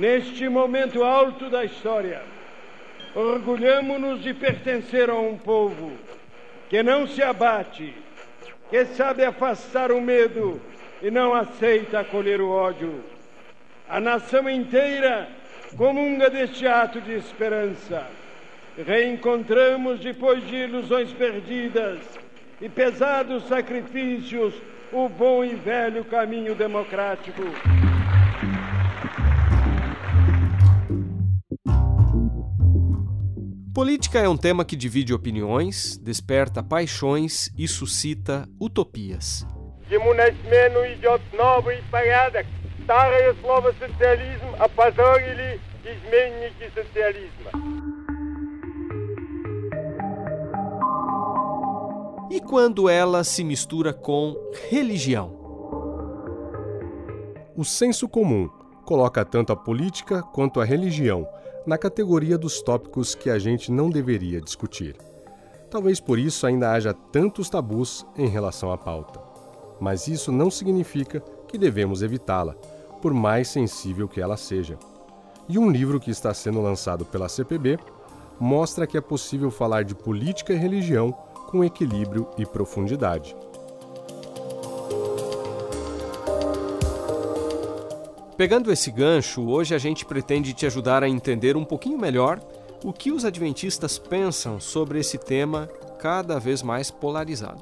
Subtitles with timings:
[0.00, 2.22] Neste momento alto da história,
[3.14, 5.92] orgulhamo-nos de pertencer a um povo
[6.70, 7.92] que não se abate,
[8.70, 10.58] que sabe afastar o medo
[11.02, 13.04] e não aceita acolher o ódio.
[13.86, 15.28] A nação inteira
[15.76, 18.06] comunga deste ato de esperança.
[18.78, 21.98] Reencontramos, depois de ilusões perdidas
[22.58, 24.54] e pesados sacrifícios,
[24.94, 27.42] o bom e velho caminho democrático.
[33.72, 39.46] Política é um tema que divide opiniões, desperta paixões e suscita utopias.
[52.28, 54.34] E quando ela se mistura com
[54.68, 55.38] religião?
[57.56, 58.48] O senso comum
[58.84, 61.28] coloca tanto a política quanto a religião
[61.66, 64.96] na categoria dos tópicos que a gente não deveria discutir.
[65.70, 69.20] Talvez por isso ainda haja tantos tabus em relação à pauta.
[69.78, 72.54] Mas isso não significa que devemos evitá-la,
[73.00, 74.78] por mais sensível que ela seja.
[75.48, 77.78] E um livro que está sendo lançado pela CPB
[78.38, 81.12] mostra que é possível falar de política e religião
[81.48, 83.36] com equilíbrio e profundidade.
[88.40, 92.40] Pegando esse gancho, hoje a gente pretende te ajudar a entender um pouquinho melhor
[92.82, 95.66] o que os adventistas pensam sobre esse tema
[95.98, 97.60] cada vez mais polarizado.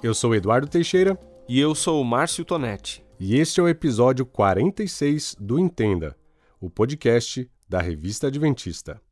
[0.00, 1.18] Eu sou Eduardo Teixeira.
[1.48, 3.04] E eu sou o Márcio Tonetti.
[3.18, 6.16] E este é o episódio 46 do Entenda,
[6.60, 9.02] o podcast da Revista Adventista.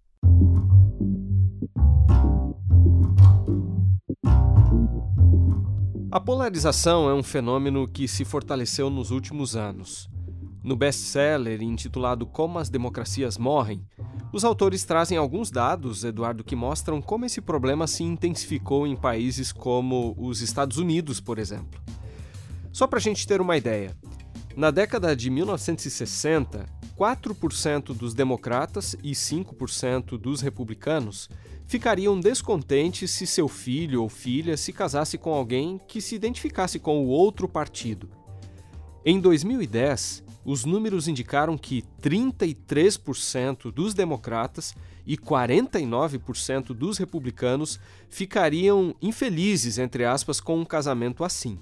[6.12, 10.08] A polarização é um fenômeno que se fortaleceu nos últimos anos.
[10.66, 13.86] No best-seller intitulado Como as Democracias Morrem,
[14.32, 19.52] os autores trazem alguns dados, Eduardo, que mostram como esse problema se intensificou em países
[19.52, 21.80] como os Estados Unidos, por exemplo.
[22.72, 23.96] Só para a gente ter uma ideia,
[24.56, 26.66] na década de 1960,
[26.98, 31.30] 4% dos democratas e 5% dos republicanos
[31.64, 37.04] ficariam descontentes se seu filho ou filha se casasse com alguém que se identificasse com
[37.04, 38.10] o outro partido.
[39.04, 49.76] Em 2010, os números indicaram que 33% dos democratas e 49% dos republicanos ficariam infelizes,
[49.76, 51.58] entre aspas, com um casamento assim.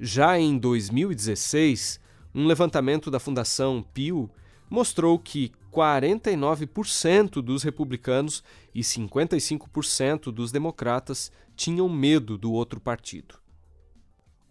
[0.00, 2.00] Já em 2016,
[2.34, 4.30] um levantamento da Fundação Pew
[4.70, 8.42] mostrou que 49% dos republicanos
[8.74, 13.39] e 55% dos democratas tinham medo do outro partido.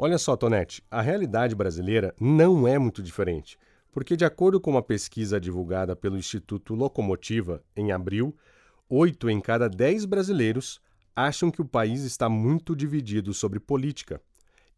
[0.01, 3.59] Olha só, Tonete, a realidade brasileira não é muito diferente,
[3.91, 8.33] porque, de acordo com uma pesquisa divulgada pelo Instituto Locomotiva em abril,
[8.89, 10.79] oito em cada dez brasileiros
[11.13, 14.21] acham que o país está muito dividido sobre política,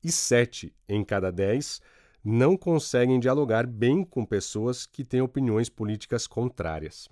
[0.04, 1.80] e sete em cada dez
[2.26, 7.08] não conseguem dialogar bem com pessoas que têm opiniões políticas contrárias.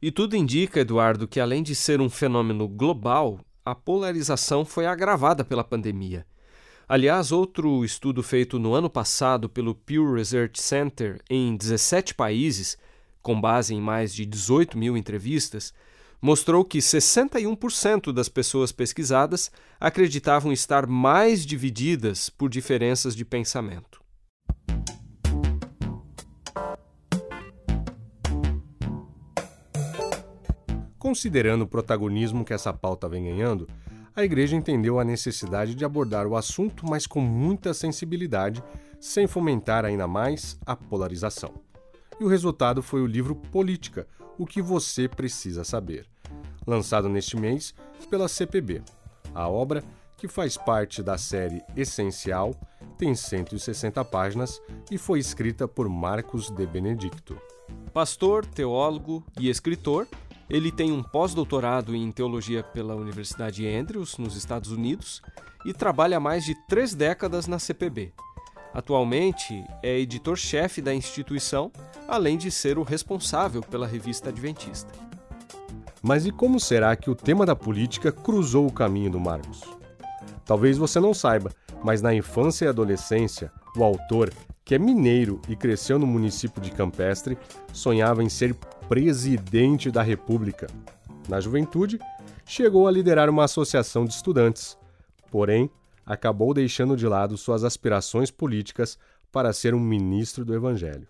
[0.00, 5.44] E tudo indica, Eduardo, que além de ser um fenômeno global, a polarização foi agravada
[5.44, 6.26] pela pandemia.
[6.88, 12.76] Aliás, outro estudo feito no ano passado pelo Pew Research Center em 17 países,
[13.22, 15.72] com base em mais de 18 mil entrevistas,
[16.20, 19.50] mostrou que 61% das pessoas pesquisadas
[19.80, 24.02] acreditavam estar mais divididas por diferenças de pensamento.
[30.98, 33.68] Considerando o protagonismo que essa pauta vem ganhando,
[34.14, 38.62] a igreja entendeu a necessidade de abordar o assunto, mas com muita sensibilidade,
[39.00, 41.54] sem fomentar ainda mais a polarização.
[42.20, 44.06] E o resultado foi o livro Política:
[44.38, 46.06] O que você precisa saber,
[46.66, 47.74] lançado neste mês
[48.10, 48.82] pela CPB.
[49.34, 49.82] A obra,
[50.16, 52.54] que faz parte da série Essencial,
[52.98, 57.40] tem 160 páginas e foi escrita por Marcos de Benedicto.
[57.92, 60.06] Pastor, teólogo e escritor,
[60.48, 65.22] ele tem um pós-doutorado em teologia pela Universidade Andrews, nos Estados Unidos,
[65.64, 68.12] e trabalha há mais de três décadas na CPB.
[68.74, 71.70] Atualmente é editor-chefe da instituição,
[72.08, 74.92] além de ser o responsável pela revista Adventista.
[76.02, 79.62] Mas e como será que o tema da política cruzou o caminho do Marcos?
[80.44, 81.52] Talvez você não saiba,
[81.84, 84.32] mas na infância e adolescência, o autor,
[84.64, 87.38] que é mineiro e cresceu no município de Campestre,
[87.72, 88.56] sonhava em ser
[88.92, 90.66] presidente da República.
[91.26, 91.98] Na juventude,
[92.44, 94.76] chegou a liderar uma associação de estudantes,
[95.30, 95.70] porém,
[96.04, 98.98] acabou deixando de lado suas aspirações políticas
[99.32, 101.08] para ser um ministro do Evangelho.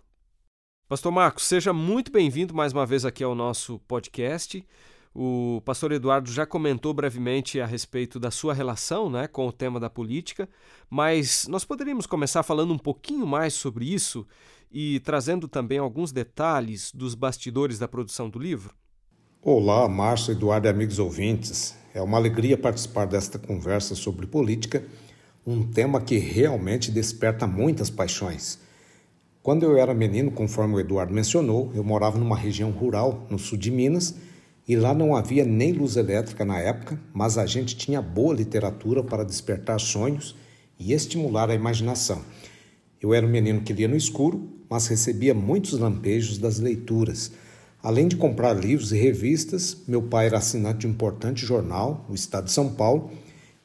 [0.88, 4.64] Pastor Marcos, seja muito bem-vindo mais uma vez aqui ao nosso podcast.
[5.12, 9.80] O pastor Eduardo já comentou brevemente a respeito da sua relação né, com o tema
[9.80, 10.48] da política,
[10.88, 14.24] mas nós poderíamos começar falando um pouquinho mais sobre isso
[14.72, 18.74] e trazendo também alguns detalhes dos bastidores da produção do livro?
[19.42, 21.76] Olá, Márcio, Eduardo e amigos ouvintes.
[21.92, 24.82] É uma alegria participar desta conversa sobre política,
[25.46, 28.58] um tema que realmente desperta muitas paixões.
[29.42, 33.58] Quando eu era menino, conforme o Eduardo mencionou, eu morava numa região rural no sul
[33.58, 34.14] de Minas
[34.66, 39.02] e lá não havia nem luz elétrica na época, mas a gente tinha boa literatura
[39.02, 40.36] para despertar sonhos
[40.78, 42.22] e estimular a imaginação.
[43.02, 47.32] Eu era um menino que lia no escuro, mas recebia muitos lampejos das leituras.
[47.82, 52.14] Além de comprar livros e revistas, meu pai era assinante de um importante jornal, o
[52.14, 53.10] Estado de São Paulo,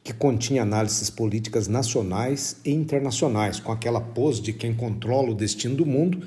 [0.04, 5.76] que continha análises políticas nacionais e internacionais, com aquela pose de quem controla o destino
[5.76, 6.26] do mundo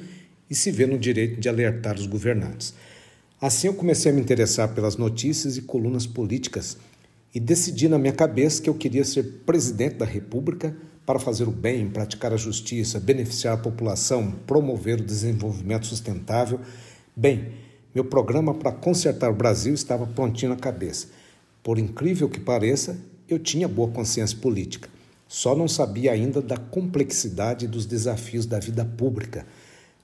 [0.48, 2.74] e se vê no direito de alertar os governantes.
[3.40, 6.76] Assim eu comecei a me interessar pelas notícias e colunas políticas
[7.34, 10.76] e decidi na minha cabeça que eu queria ser presidente da República
[11.10, 16.60] para fazer o bem, praticar a justiça, beneficiar a população, promover o desenvolvimento sustentável.
[17.16, 17.48] Bem,
[17.92, 21.08] meu programa para consertar o Brasil estava prontinho na cabeça.
[21.64, 22.96] Por incrível que pareça,
[23.28, 24.88] eu tinha boa consciência política,
[25.26, 29.44] só não sabia ainda da complexidade dos desafios da vida pública.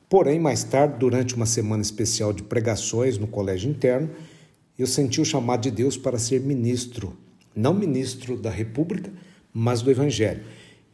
[0.09, 4.11] Porém, mais tarde, durante uma semana especial de pregações no colégio interno,
[4.77, 7.17] eu senti o chamado de Deus para ser ministro,
[7.55, 9.13] não ministro da República,
[9.55, 10.43] mas do Evangelho.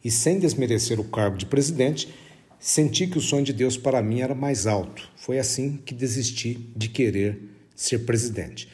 [0.03, 2.13] E sem desmerecer o cargo de presidente,
[2.59, 5.09] senti que o sonho de Deus para mim era mais alto.
[5.15, 7.39] Foi assim que desisti de querer
[7.75, 8.67] ser presidente.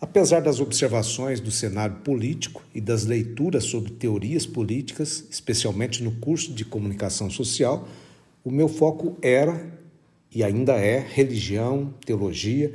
[0.00, 6.52] Apesar das observações do cenário político e das leituras sobre teorias políticas, especialmente no curso
[6.52, 7.88] de comunicação social,
[8.44, 9.80] o meu foco era
[10.34, 12.72] e ainda é religião, teologia,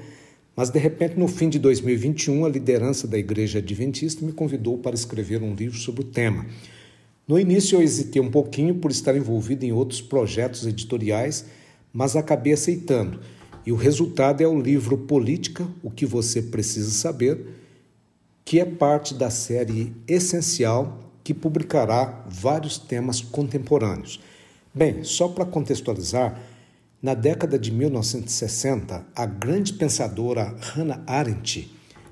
[0.55, 4.95] mas de repente no fim de 2021 a liderança da Igreja Adventista me convidou para
[4.95, 6.45] escrever um livro sobre o tema.
[7.27, 11.45] No início eu hesitei um pouquinho por estar envolvido em outros projetos editoriais,
[11.91, 13.19] mas acabei aceitando
[13.67, 17.45] e o resultado é o livro Política: O que você precisa saber,
[18.45, 24.21] que é parte da série Essencial, que publicará vários temas contemporâneos.
[24.73, 26.41] Bem, só para contextualizar,
[27.01, 31.69] na década de 1960, a grande pensadora Hannah Arendt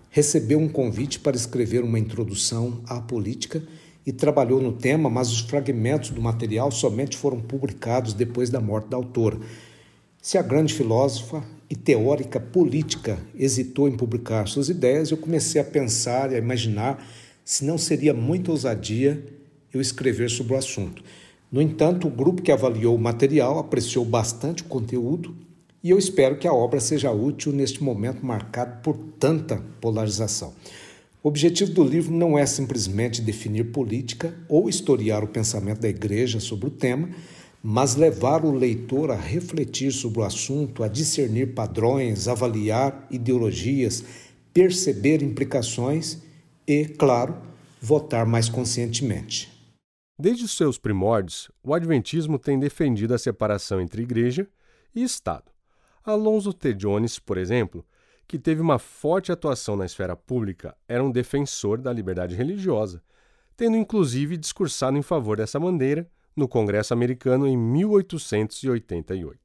[0.10, 3.64] recebeu um convite para escrever uma introdução à política
[4.06, 8.90] e trabalhou no tema, mas os fragmentos do material somente foram publicados depois da morte
[8.90, 9.38] da autora.
[10.22, 15.63] Se a grande filósofa e teórica política hesitou em publicar suas ideias, eu comecei a
[15.63, 17.04] pensar e a imaginar
[17.44, 19.24] se não seria muita ousadia
[19.74, 21.04] eu escrever sobre o assunto.
[21.52, 25.36] No entanto, o grupo que avaliou o material apreciou bastante o conteúdo
[25.84, 30.54] e eu espero que a obra seja útil neste momento marcado por tanta polarização.
[31.25, 36.39] O objetivo do livro não é simplesmente definir política ou historiar o pensamento da igreja
[36.39, 37.10] sobre o tema,
[37.63, 44.04] mas levar o leitor a refletir sobre o assunto, a discernir padrões, avaliar ideologias,
[44.54, 46.19] perceber implicações
[46.68, 47.36] e, claro,
[47.81, 49.51] votar mais conscientemente.
[50.19, 54.48] Desde os seus primórdios, o Adventismo tem defendido a separação entre igreja
[54.94, 55.51] e Estado.
[56.04, 56.71] Alonso T.
[56.76, 57.83] Jones, por exemplo,
[58.28, 63.02] que teve uma forte atuação na esfera pública, era um defensor da liberdade religiosa,
[63.56, 69.40] tendo inclusive discursado em favor dessa bandeira no Congresso americano em 1888.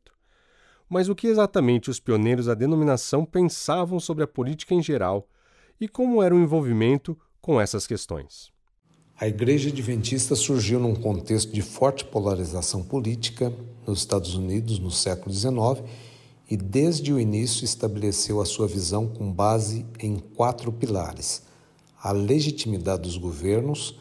[0.88, 5.28] Mas o que exatamente os pioneiros da denominação pensavam sobre a política em geral
[5.80, 8.50] e como era o envolvimento com essas questões?
[9.16, 13.52] A Igreja Adventista surgiu num contexto de forte polarização política
[13.86, 15.86] nos Estados Unidos no século XIX
[16.50, 21.42] e, desde o início, estabeleceu a sua visão com base em quatro pilares:
[22.02, 23.96] a legitimidade dos governos,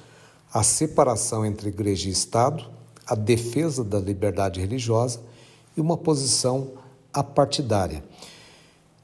[0.52, 2.66] a separação entre Igreja e Estado,
[3.06, 5.22] a defesa da liberdade religiosa
[5.78, 6.72] e uma posição
[7.14, 8.04] apartidária.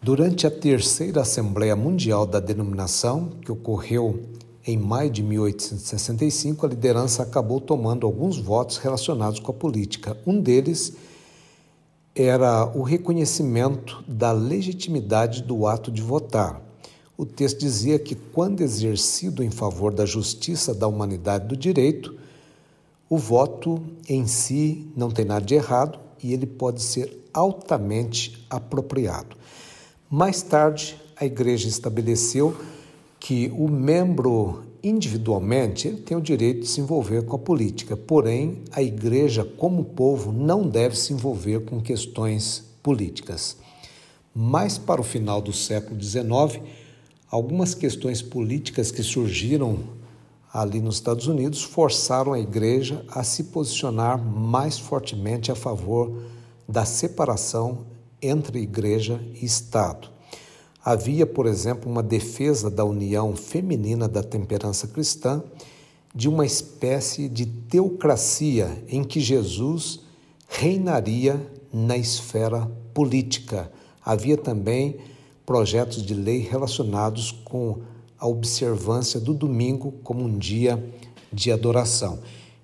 [0.02, 4.24] Durante a terceira Assembleia Mundial da denominação, que ocorreu
[4.66, 10.18] em maio de 1865, a liderança acabou tomando alguns votos relacionados com a política.
[10.26, 10.94] Um deles
[12.16, 16.62] era o reconhecimento da legitimidade do ato de votar.
[17.18, 22.16] O texto dizia que, quando exercido em favor da justiça da humanidade do direito,
[23.10, 29.36] o voto em si não tem nada de errado e ele pode ser altamente apropriado.
[30.10, 32.56] Mais tarde, a Igreja estabeleceu
[33.20, 38.62] que o membro individualmente, ele tem o direito de se envolver com a política, porém,
[38.72, 43.58] a igreja, como povo, não deve se envolver com questões políticas.
[44.34, 46.62] Mas, para o final do século XIX,
[47.28, 49.80] algumas questões políticas que surgiram
[50.54, 56.24] ali nos Estados Unidos forçaram a igreja a se posicionar mais fortemente a favor
[56.70, 57.88] da separação
[58.22, 60.15] entre igreja e Estado.
[60.86, 65.42] Havia, por exemplo, uma defesa da união feminina da temperança cristã,
[66.14, 70.02] de uma espécie de teocracia em que Jesus
[70.48, 71.42] reinaria
[71.74, 73.72] na esfera política.
[74.06, 74.98] Havia também
[75.44, 77.80] projetos de lei relacionados com
[78.20, 80.82] a observância do domingo como um dia
[81.34, 82.20] de adoração.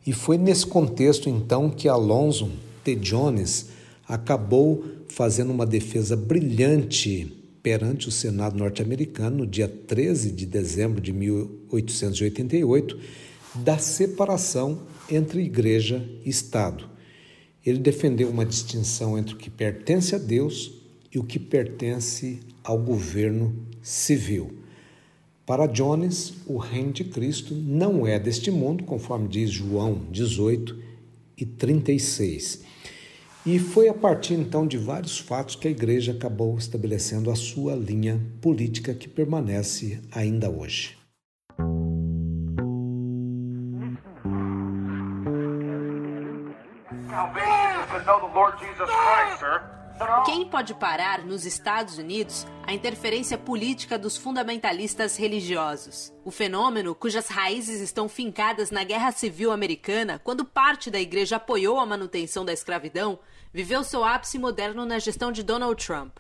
[0.06, 2.52] E foi nesse contexto então que Alonso
[2.84, 2.96] T.
[2.98, 3.70] Jones
[4.08, 11.14] acabou fazendo uma defesa brilhante perante o Senado norte-americano no dia 13 de dezembro de
[11.14, 13.00] 1888
[13.56, 16.90] da separação entre igreja e Estado.
[17.66, 20.74] Ele defendeu uma distinção entre o que pertence a Deus
[21.14, 24.58] e o que pertence ao governo civil.
[25.46, 30.78] Para Jones, o reino de Cristo não é deste mundo, conforme diz João 18
[31.38, 32.62] e 36.
[33.44, 37.74] E foi a partir então de vários fatos que a igreja acabou estabelecendo a sua
[37.74, 40.96] linha política que permanece ainda hoje.
[50.26, 56.12] Quem pode parar nos Estados Unidos a interferência política dos fundamentalistas religiosos?
[56.26, 61.80] O fenômeno, cujas raízes estão fincadas na Guerra Civil Americana, quando parte da igreja apoiou
[61.80, 63.20] a manutenção da escravidão,
[63.54, 66.18] viveu seu ápice moderno na gestão de Donald Trump.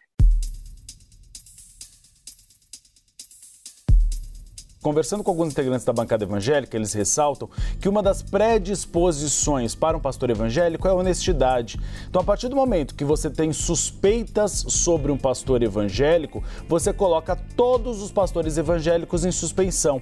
[4.81, 7.47] Conversando com alguns integrantes da bancada evangélica, eles ressaltam
[7.79, 11.79] que uma das predisposições para um pastor evangélico é a honestidade.
[12.09, 17.35] Então, a partir do momento que você tem suspeitas sobre um pastor evangélico, você coloca
[17.55, 20.01] todos os pastores evangélicos em suspensão.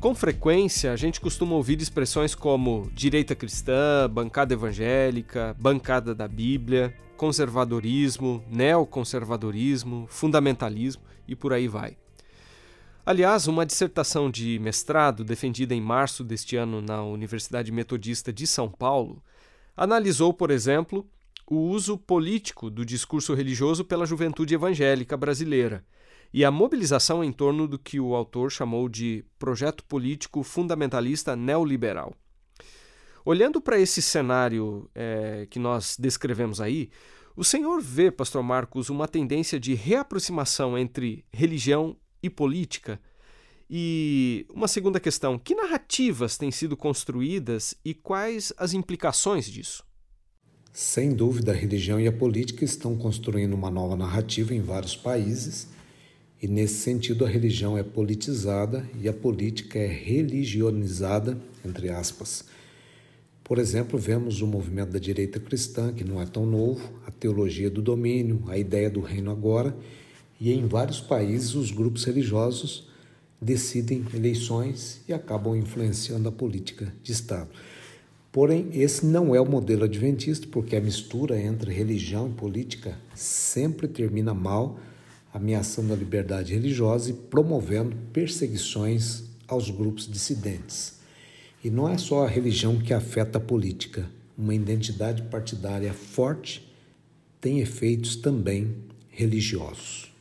[0.00, 6.94] Com frequência, a gente costuma ouvir expressões como direita cristã, bancada evangélica, bancada da Bíblia,
[7.18, 11.96] conservadorismo, neoconservadorismo, fundamentalismo e por aí vai.
[13.06, 18.70] Aliás, uma dissertação de mestrado defendida em março deste ano na Universidade Metodista de São
[18.70, 19.22] Paulo
[19.76, 21.06] analisou, por exemplo,
[21.46, 25.84] o uso político do discurso religioso pela juventude evangélica brasileira
[26.32, 32.12] e a mobilização em torno do que o autor chamou de projeto político fundamentalista neoliberal.
[33.24, 36.90] Olhando para esse cenário é, que nós descrevemos aí,
[37.36, 43.00] o senhor vê, Pastor Marcos, uma tendência de reaproximação entre religião e política?
[43.68, 49.84] E uma segunda questão: que narrativas têm sido construídas e quais as implicações disso?
[50.72, 55.68] Sem dúvida, a religião e a política estão construindo uma nova narrativa em vários países
[56.44, 62.44] e nesse sentido, a religião é politizada e a política é religionizada, entre aspas.
[63.44, 67.68] Por exemplo, vemos o movimento da direita cristã, que não é tão novo, a teologia
[67.68, 69.76] do domínio, a ideia do reino agora,
[70.40, 72.88] e em vários países os grupos religiosos
[73.38, 77.50] decidem eleições e acabam influenciando a política de Estado.
[78.32, 83.86] Porém, esse não é o modelo adventista, porque a mistura entre religião e política sempre
[83.86, 84.80] termina mal
[85.32, 91.03] ameaçando a liberdade religiosa e promovendo perseguições aos grupos dissidentes.
[91.64, 94.06] E não é só a religião que afeta a política.
[94.36, 96.70] Uma identidade partidária forte
[97.40, 98.76] tem efeitos também
[99.08, 100.12] religiosos.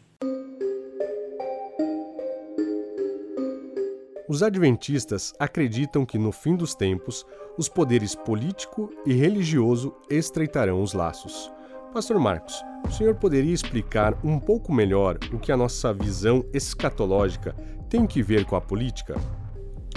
[4.29, 7.25] Os adventistas acreditam que no fim dos tempos,
[7.57, 11.51] os poderes político e religioso estreitarão os laços.
[11.93, 12.55] Pastor Marcos,
[12.87, 17.53] o senhor poderia explicar um pouco melhor o que a nossa visão escatológica
[17.89, 19.15] tem que ver com a política?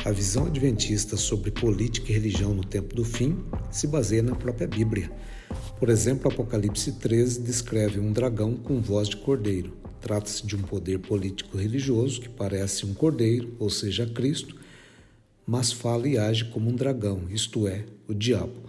[0.06, 4.68] A visão adventista sobre política e religião no tempo do fim se baseia na própria
[4.68, 5.10] Bíblia.
[5.80, 9.76] Por exemplo, Apocalipse 13 descreve um dragão com voz de cordeiro.
[10.00, 14.54] Trata-se de um poder político-religioso que parece um cordeiro, ou seja, Cristo,
[15.44, 18.62] mas fala e age como um dragão, isto é, o diabo.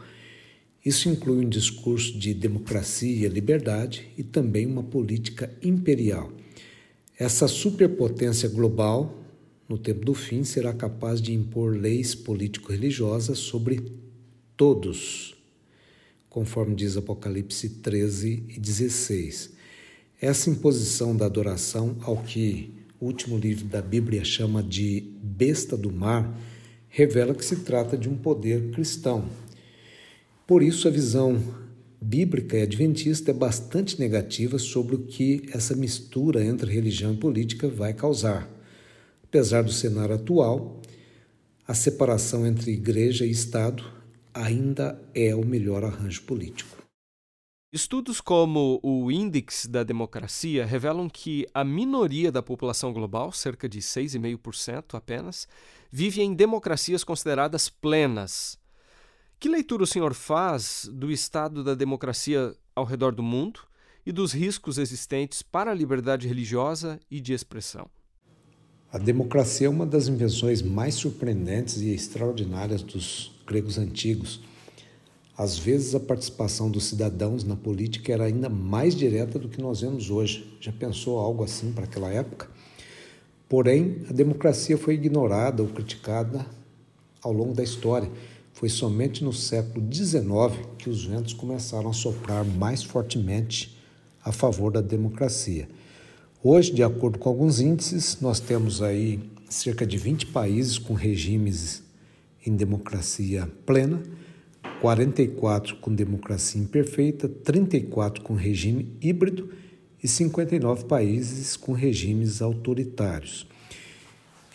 [0.83, 6.31] Isso inclui um discurso de democracia, liberdade e também uma política imperial.
[7.15, 9.26] Essa superpotência global,
[9.67, 13.91] no tempo do fim, será capaz de impor leis político-religiosas sobre
[14.55, 15.35] todos,
[16.29, 19.51] conforme diz Apocalipse 13 e 16.
[20.21, 25.91] Essa imposição da adoração ao que o último livro da Bíblia chama de besta do
[25.91, 26.35] mar,
[26.87, 29.29] revela que se trata de um poder cristão.
[30.47, 31.39] Por isso, a visão
[32.01, 37.67] bíblica e adventista é bastante negativa sobre o que essa mistura entre religião e política
[37.67, 38.56] vai causar.
[39.27, 40.81] Apesar do cenário atual,
[41.67, 43.83] a separação entre igreja e Estado
[44.33, 46.77] ainda é o melhor arranjo político.
[47.73, 53.79] Estudos como o Índice da Democracia revelam que a minoria da população global, cerca de
[53.79, 55.45] 6,5% apenas,
[55.91, 58.57] vive em democracias consideradas plenas.
[59.37, 63.59] Que leitura o senhor faz do estado da democracia ao redor do mundo
[64.05, 67.89] e dos riscos existentes para a liberdade religiosa e de expressão?
[68.89, 74.39] A democracia é uma das invenções mais surpreendentes e extraordinárias dos gregos antigos.
[75.37, 79.81] Às vezes, a participação dos cidadãos na política era ainda mais direta do que nós
[79.81, 80.57] vemos hoje.
[80.61, 82.49] Já pensou algo assim para aquela época?
[83.49, 86.45] Porém, a democracia foi ignorada ou criticada
[87.21, 88.09] ao longo da história.
[88.53, 93.77] Foi somente no século XIX que os ventos começaram a soprar mais fortemente
[94.23, 95.67] a favor da democracia.
[96.49, 101.83] Hoje, de acordo com alguns índices, nós temos aí cerca de 20 países com regimes
[102.45, 104.01] em democracia plena
[104.79, 109.49] 44 com democracia imperfeita, 34 com regime híbrido
[110.01, 113.45] e 59 países com regimes autoritários.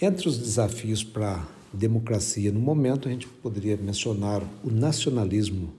[0.01, 5.75] Entre os desafios para a democracia no momento, a gente poderia mencionar o nacionalismo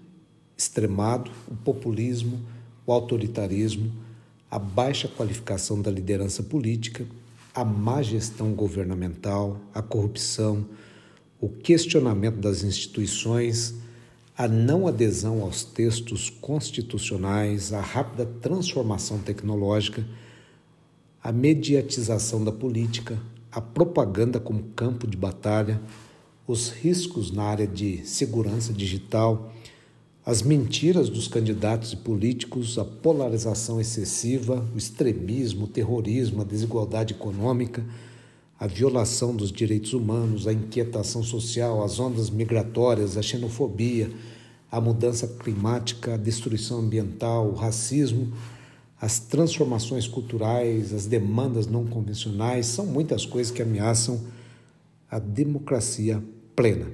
[0.56, 2.40] extremado, o populismo,
[2.86, 3.92] o autoritarismo,
[4.54, 7.08] a baixa qualificação da liderança política,
[7.56, 10.64] a má gestão governamental, a corrupção,
[11.42, 13.74] o questionamento das instituições,
[14.38, 20.06] a não adesão aos textos constitucionais, a rápida transformação tecnológica,
[21.24, 23.20] a mediatização da política,
[23.52, 25.82] a propaganda como campo de batalha,
[26.46, 29.52] os riscos na área de segurança digital,
[30.26, 37.14] as mentiras dos candidatos e políticos, a polarização excessiva, o extremismo, o terrorismo, a desigualdade
[37.14, 37.84] econômica,
[38.58, 44.10] a violação dos direitos humanos, a inquietação social, as ondas migratórias, a xenofobia,
[44.72, 48.32] a mudança climática, a destruição ambiental, o racismo,
[49.02, 54.22] as transformações culturais, as demandas não convencionais, são muitas coisas que ameaçam
[55.12, 56.24] a democracia
[56.56, 56.88] plena.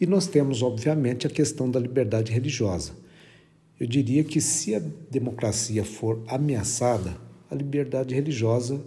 [0.00, 2.92] E nós temos, obviamente, a questão da liberdade religiosa.
[3.78, 7.18] Eu diria que se a democracia for ameaçada,
[7.50, 8.80] a liberdade religiosa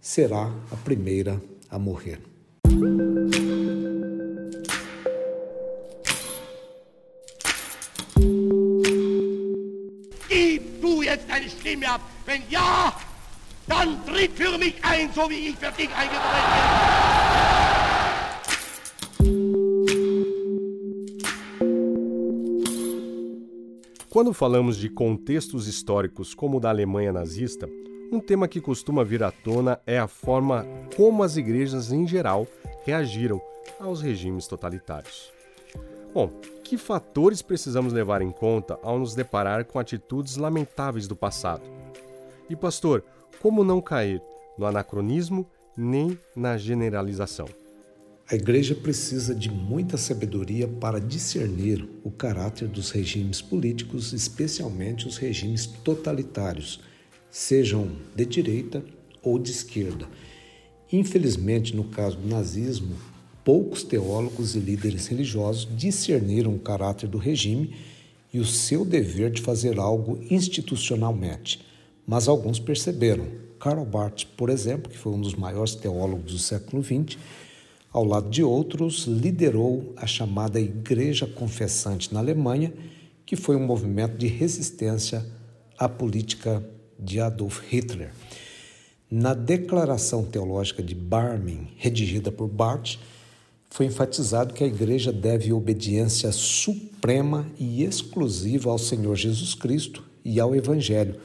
[0.00, 2.18] será a primeira a morrer.
[10.28, 12.00] Gib du jetzt deine Stimme ab.
[12.26, 12.92] Wenn ja,
[13.68, 16.97] dann tritt für mich ein, so wie ich für dich eingetreten bin.
[24.18, 27.70] Quando falamos de contextos históricos como o da Alemanha nazista,
[28.10, 32.44] um tema que costuma vir à tona é a forma como as igrejas em geral
[32.84, 33.40] reagiram
[33.78, 35.32] aos regimes totalitários.
[36.12, 36.32] Bom,
[36.64, 41.62] que fatores precisamos levar em conta ao nos deparar com atitudes lamentáveis do passado?
[42.50, 43.04] E, pastor,
[43.40, 44.20] como não cair
[44.58, 47.46] no anacronismo nem na generalização?
[48.30, 55.16] A igreja precisa de muita sabedoria para discernir o caráter dos regimes políticos, especialmente os
[55.16, 56.78] regimes totalitários
[57.30, 58.84] sejam de direita
[59.22, 60.06] ou de esquerda.
[60.92, 62.96] Infelizmente, no caso do nazismo,
[63.42, 67.76] poucos teólogos e líderes religiosos discerniram o caráter do regime
[68.30, 71.64] e o seu dever de fazer algo institucionalmente,
[72.06, 73.26] mas alguns perceberam.
[73.58, 77.16] Karl Barth, por exemplo, que foi um dos maiores teólogos do século XX,
[77.92, 82.72] ao lado de outros, liderou a chamada Igreja Confessante na Alemanha,
[83.24, 85.24] que foi um movimento de resistência
[85.78, 86.62] à política
[86.98, 88.12] de Adolf Hitler.
[89.10, 92.98] Na Declaração Teológica de Barmen, redigida por Barth,
[93.70, 100.40] foi enfatizado que a Igreja deve obediência suprema e exclusiva ao Senhor Jesus Cristo e
[100.40, 101.16] ao Evangelho,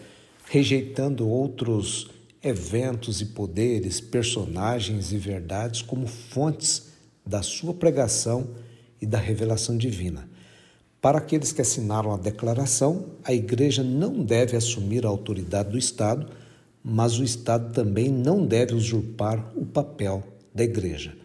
[0.50, 2.10] rejeitando outros
[2.44, 6.90] eventos e poderes, personagens e verdades como fontes
[7.26, 8.50] da sua pregação
[9.02, 10.30] e da revelação divina.
[11.00, 16.30] Para aqueles que assinaram a declaração, a Igreja não deve assumir a autoridade do Estado,
[16.84, 20.22] mas o Estado também não deve usurpar o papel
[20.54, 21.16] da Igreja.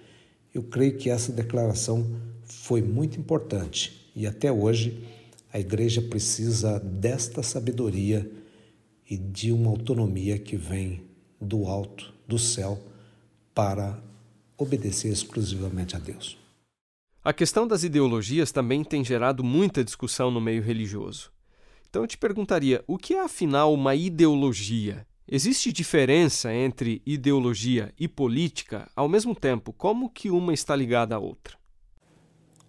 [0.55, 2.07] Eu creio que essa declaração
[2.45, 5.05] foi muito importante e até hoje
[5.53, 8.29] a Igreja precisa desta sabedoria
[9.09, 11.08] e de uma autonomia que vem
[11.41, 12.79] do alto, do céu,
[13.55, 13.99] para
[14.57, 16.37] obedecer exclusivamente a Deus.
[17.25, 21.31] A questão das ideologias também tem gerado muita discussão no meio religioso.
[21.89, 25.07] Então eu te perguntaria, o que é afinal uma ideologia?
[25.31, 29.73] Existe diferença entre ideologia e política ao mesmo tempo?
[29.73, 31.59] Como que uma está ligada à outra?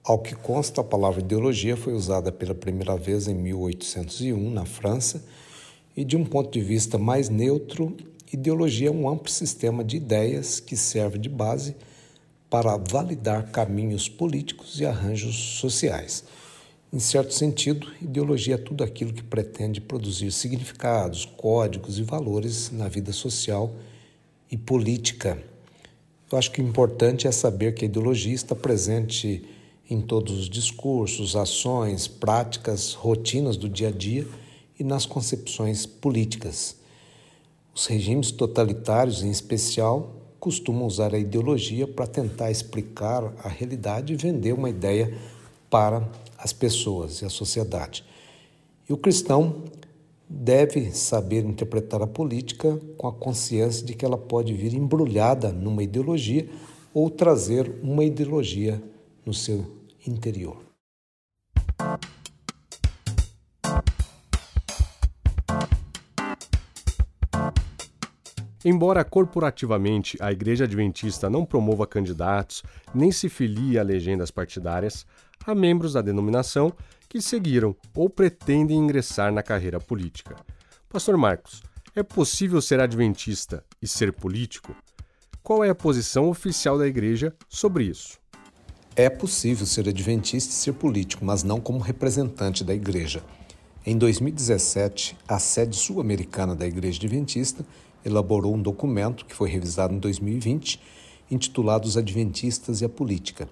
[0.03, 5.23] Ao que consta, a palavra ideologia foi usada pela primeira vez em 1801 na França,
[5.95, 7.95] e de um ponto de vista mais neutro,
[8.31, 11.75] ideologia é um amplo sistema de ideias que serve de base
[12.49, 16.23] para validar caminhos políticos e arranjos sociais.
[16.91, 22.87] Em certo sentido, ideologia é tudo aquilo que pretende produzir significados, códigos e valores na
[22.87, 23.71] vida social
[24.49, 25.41] e política.
[26.31, 29.43] Eu acho que o importante é saber que a ideologia está presente
[29.89, 34.27] em todos os discursos, ações, práticas, rotinas do dia a dia
[34.79, 36.78] e nas concepções políticas.
[37.79, 44.17] Os regimes totalitários, em especial, costumam usar a ideologia para tentar explicar a realidade e
[44.17, 45.17] vender uma ideia
[45.69, 46.05] para
[46.37, 48.03] as pessoas e a sociedade.
[48.89, 49.63] E o cristão
[50.27, 55.81] deve saber interpretar a política com a consciência de que ela pode vir embrulhada numa
[55.81, 56.49] ideologia
[56.93, 58.83] ou trazer uma ideologia
[59.25, 59.65] no seu
[60.05, 60.68] interior.
[68.63, 72.61] Embora corporativamente a Igreja Adventista não promova candidatos
[72.93, 75.05] nem se filie a legendas partidárias,
[75.45, 76.73] há membros da denominação
[77.07, 80.35] que seguiram ou pretendem ingressar na carreira política.
[80.89, 81.63] Pastor Marcos,
[81.95, 84.75] é possível ser adventista e ser político?
[85.41, 88.19] Qual é a posição oficial da Igreja sobre isso?
[88.95, 93.23] É possível ser adventista e ser político, mas não como representante da Igreja.
[93.85, 97.65] Em 2017, a sede sul-americana da Igreja Adventista
[98.05, 100.79] elaborou um documento que foi revisado em 2020,
[101.29, 103.49] intitulado Os Adventistas e a Política.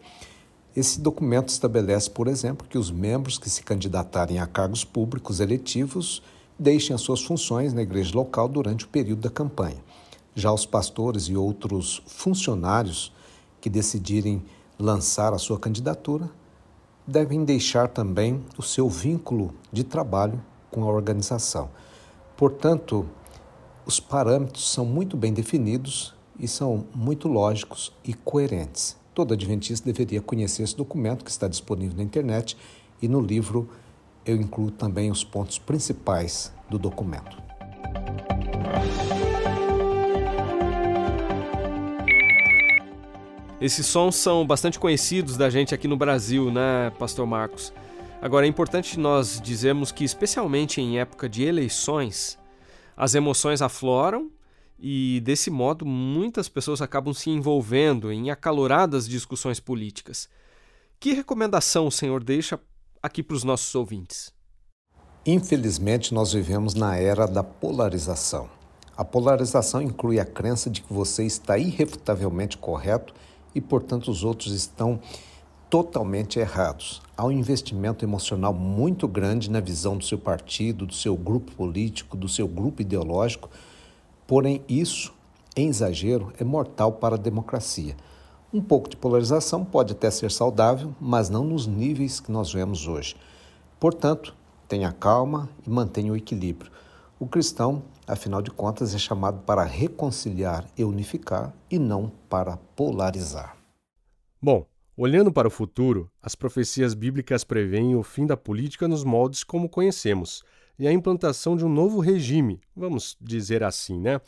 [0.76, 6.22] Esse documento estabelece, por exemplo, que os membros que se candidatarem a cargos públicos eletivos
[6.58, 9.78] deixem as suas funções na igreja local durante o período da campanha.
[10.36, 13.12] Já os pastores e outros funcionários
[13.60, 14.44] que decidirem
[14.80, 16.30] lançar a sua candidatura
[17.08, 21.70] devem deixar também o seu vínculo de trabalho com a organização.
[22.36, 23.08] Portanto,
[23.88, 28.98] os parâmetros são muito bem definidos e são muito lógicos e coerentes.
[29.16, 32.58] Todo adventista deveria conhecer esse documento que está disponível na internet
[33.02, 33.70] e no livro
[34.26, 37.42] eu incluo também os pontos principais do documento.
[43.62, 47.72] Esses sons são bastante conhecidos da gente aqui no Brasil, né, Pastor Marcos?
[48.22, 52.38] Agora é importante nós dizermos que, especialmente em época de eleições,
[52.98, 54.32] as emoções afloram
[54.80, 60.28] e, desse modo, muitas pessoas acabam se envolvendo em acaloradas discussões políticas.
[61.00, 62.60] Que recomendação o senhor deixa
[63.02, 64.34] aqui para os nossos ouvintes?
[65.24, 68.50] Infelizmente, nós vivemos na era da polarização.
[68.96, 73.14] A polarização inclui a crença de que você está irrefutavelmente correto
[73.54, 75.00] e, portanto, os outros estão
[75.70, 77.02] totalmente errados.
[77.16, 82.16] Há um investimento emocional muito grande na visão do seu partido, do seu grupo político,
[82.16, 83.50] do seu grupo ideológico,
[84.26, 85.14] porém, isso,
[85.56, 87.96] em exagero, é mortal para a democracia.
[88.54, 92.88] Um pouco de polarização pode até ser saudável, mas não nos níveis que nós vemos
[92.88, 93.16] hoje.
[93.80, 94.34] Portanto,
[94.68, 96.72] tenha calma e mantenha o equilíbrio.
[97.20, 103.58] O cristão, afinal de contas, é chamado para reconciliar e unificar e não para polarizar.
[104.42, 104.66] Bom,
[105.00, 109.70] Olhando para o futuro, as profecias bíblicas preveem o fim da política nos moldes como
[109.70, 110.44] conhecemos
[110.80, 114.20] e a implantação de um novo regime, vamos dizer assim, né?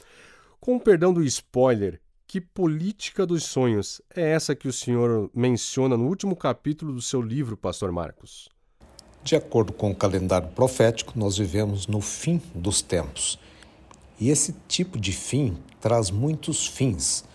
[0.60, 5.98] Com o perdão do spoiler, que política dos sonhos é essa que o senhor menciona
[5.98, 8.48] no último capítulo do seu livro, Pastor Marcos?
[9.24, 13.40] De acordo com o calendário profético, nós vivemos no fim dos tempos.
[14.20, 17.26] E esse tipo de fim traz muitos fins.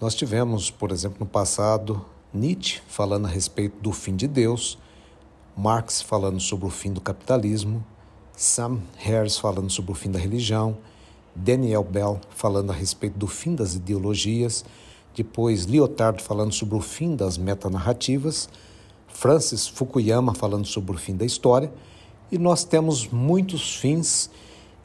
[0.00, 4.78] Nós tivemos, por exemplo, no passado, Nietzsche falando a respeito do fim de Deus,
[5.56, 7.84] Marx falando sobre o fim do capitalismo,
[8.36, 10.76] Sam Harris falando sobre o fim da religião,
[11.34, 14.64] Daniel Bell falando a respeito do fim das ideologias,
[15.14, 18.48] depois Lyotard falando sobre o fim das metanarrativas,
[19.08, 21.72] Francis Fukuyama falando sobre o fim da história,
[22.30, 24.30] e nós temos muitos fins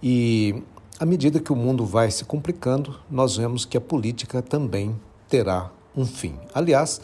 [0.02, 0.64] e
[1.00, 4.96] à medida que o mundo vai se complicando, nós vemos que a política também
[5.28, 6.38] terá um fim.
[6.54, 7.02] Aliás,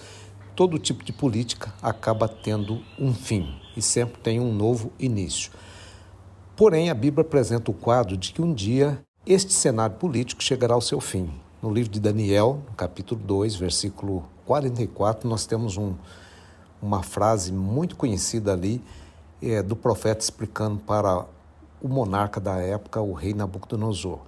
[0.60, 5.54] todo tipo de política acaba tendo um fim e sempre tem um novo início.
[6.54, 10.82] Porém, a Bíblia apresenta o quadro de que um dia Este cenário político chegará ao
[10.82, 11.32] seu fim.
[11.62, 15.94] No livro de Daniel, capítulo 2, versículo 44, nós temos um,
[16.82, 18.82] uma frase muito conhecida ali
[19.42, 21.26] é, do profeta explicando para
[21.82, 24.20] o monarca da época, o rei Nabucodonosor.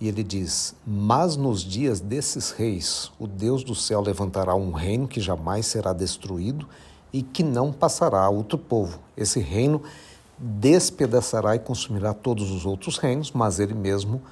[0.00, 5.08] E ele diz: Mas nos dias desses reis, o Deus do céu levantará um reino
[5.08, 6.68] que jamais será destruído
[7.12, 9.00] e que não passará a outro povo.
[9.16, 9.82] Esse reino
[10.38, 14.22] despedaçará e consumirá todos os outros reinos, mas ele mesmo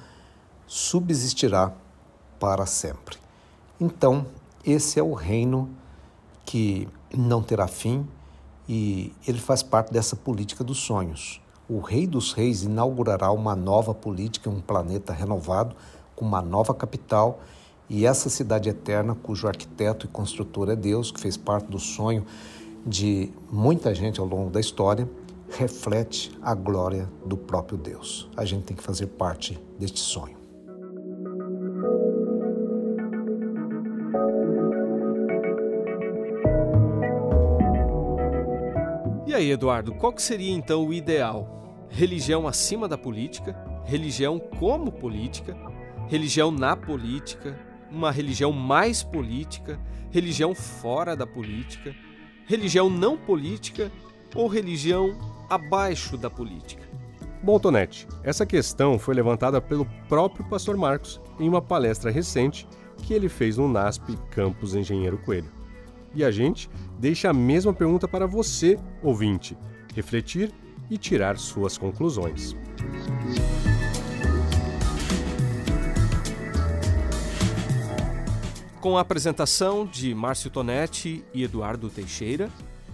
[0.65, 1.73] subsistirá
[2.39, 3.17] para sempre.
[3.79, 4.25] Então,
[4.65, 5.69] esse é o reino
[6.45, 8.07] que não terá fim
[8.67, 11.41] e ele faz parte dessa política dos sonhos.
[11.69, 15.75] O Rei dos Reis inaugurará uma nova política, um planeta renovado,
[16.15, 17.41] com uma nova capital
[17.89, 22.25] e essa cidade eterna, cujo arquiteto e construtor é Deus, que fez parte do sonho
[22.85, 25.09] de muita gente ao longo da história,
[25.49, 28.29] reflete a glória do próprio Deus.
[28.37, 30.36] A gente tem que fazer parte deste sonho.
[39.37, 41.87] Aí, Eduardo, qual que seria então o ideal?
[41.89, 45.55] Religião acima da política, religião como política,
[46.07, 47.57] religião na política,
[47.89, 49.79] uma religião mais política,
[50.11, 51.95] religião fora da política,
[52.45, 53.91] religião não política
[54.35, 55.17] ou religião
[55.49, 56.83] abaixo da política?
[57.41, 62.67] Bom, Tonete, essa questão foi levantada pelo próprio pastor Marcos em uma palestra recente
[63.03, 65.56] que ele fez no NASP Campus Engenheiro Coelho.
[66.13, 69.57] E a gente deixa a mesma pergunta para você, ouvinte,
[69.93, 70.51] refletir
[70.89, 72.55] e tirar suas conclusões.
[78.79, 82.49] Com a apresentação de Márcio Tonetti e Eduardo Teixeira,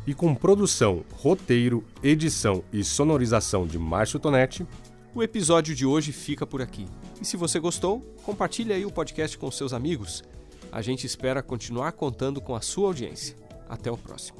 [0.05, 4.67] e com produção, roteiro, edição e sonorização de Márcio Tonetti,
[5.15, 6.85] o episódio de hoje fica por aqui.
[7.21, 10.23] E se você gostou, compartilhe aí o podcast com seus amigos.
[10.73, 13.35] A gente espera continuar contando com a sua audiência.
[13.69, 14.39] Até o próximo.